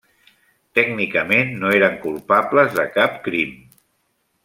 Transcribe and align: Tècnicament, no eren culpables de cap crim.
Tècnicament, 0.79 1.53
no 1.63 1.73
eren 1.81 2.01
culpables 2.07 2.75
de 2.81 2.87
cap 2.99 3.21
crim. 3.29 3.53